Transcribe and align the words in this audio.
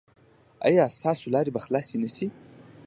ایا 0.67 0.85
ستاسو 0.95 1.25
لارې 1.33 1.51
به 1.55 1.61
خلاصې 1.65 1.95
نه 2.03 2.09
شي؟ 2.15 2.27